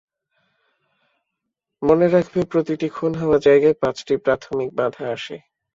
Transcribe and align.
মনে 1.81 2.07
রাখবে, 2.07 2.39
প্রতিটি 2.51 2.87
খুন 2.89 3.11
হওয়া 3.15 3.37
জায়গায় 3.39 3.75
পাঁচটি 3.81 4.13
প্রাথমিক 4.25 4.69
বাধা 4.75 5.05
আসে। 5.15 5.35